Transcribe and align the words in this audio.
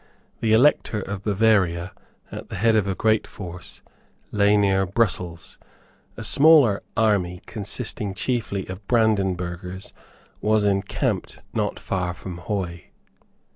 The 0.39 0.51
Elector 0.51 0.99
of 0.99 1.21
Bavaria, 1.21 1.93
at 2.31 2.49
the 2.49 2.55
head 2.55 2.75
of 2.75 2.87
a 2.87 2.95
great 2.95 3.27
force, 3.27 3.83
lay 4.31 4.57
near 4.57 4.87
Brussels. 4.87 5.59
A 6.17 6.23
smaller 6.23 6.81
army, 6.97 7.39
consisting 7.45 8.15
chiefly 8.15 8.65
of 8.65 8.87
Brandenburghers 8.87 9.93
was 10.41 10.63
encamped 10.63 11.37
not 11.53 11.77
far 11.77 12.15
from 12.15 12.39
Huy. 12.39 12.85